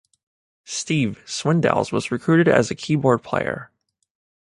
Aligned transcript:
Steve 0.65 1.21
Swindells 1.27 1.91
was 1.91 2.09
recruited 2.11 2.47
as 2.47 2.73
keyboard 2.75 3.21
player. 3.21 3.69